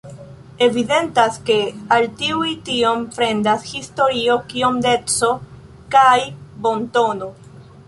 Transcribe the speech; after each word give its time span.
Evidentas, 0.67 1.35
ke 1.49 1.57
al 1.97 2.07
tiuj 2.21 2.55
tiom 2.69 3.05
fremdas 3.19 3.69
historio 3.75 4.39
kiom 4.55 4.81
deco 4.89 5.31
kaj 5.99 6.17
bontono. 6.67 7.33